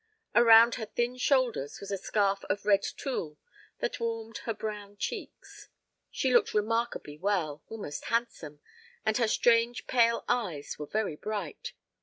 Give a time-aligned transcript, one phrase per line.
[0.33, 3.37] Around her thin shoulders was a scarf of red tulle
[3.81, 5.69] that warmed her brown cheeks.
[6.09, 8.61] She looked remarkably well, almost handsome,
[9.05, 11.73] and her strange pale eyes were very bright.